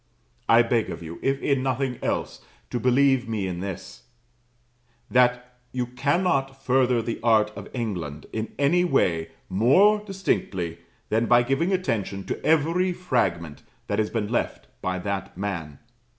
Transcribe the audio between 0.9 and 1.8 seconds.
you, if in